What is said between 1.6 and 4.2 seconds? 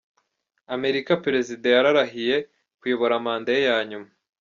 yarahiriye kuyobora manda ye ya nyuma